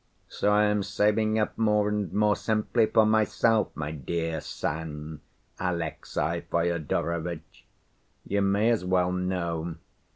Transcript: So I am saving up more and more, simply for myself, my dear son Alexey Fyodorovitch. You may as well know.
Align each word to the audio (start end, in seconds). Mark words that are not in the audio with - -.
So 0.27 0.51
I 0.51 0.63
am 0.63 0.81
saving 0.81 1.37
up 1.37 1.59
more 1.59 1.87
and 1.87 2.11
more, 2.11 2.35
simply 2.35 2.87
for 2.87 3.05
myself, 3.05 3.67
my 3.75 3.91
dear 3.91 4.41
son 4.41 5.21
Alexey 5.59 6.41
Fyodorovitch. 6.49 7.67
You 8.25 8.41
may 8.41 8.71
as 8.71 8.83
well 8.83 9.11
know. 9.11 9.75